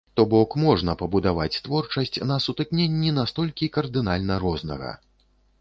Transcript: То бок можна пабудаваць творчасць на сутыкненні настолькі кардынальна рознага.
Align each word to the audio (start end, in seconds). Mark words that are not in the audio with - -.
То 0.17 0.23
бок 0.29 0.53
можна 0.61 0.95
пабудаваць 1.01 1.61
творчасць 1.67 2.19
на 2.31 2.39
сутыкненні 2.45 3.15
настолькі 3.21 3.73
кардынальна 3.79 4.43
рознага. 4.47 4.91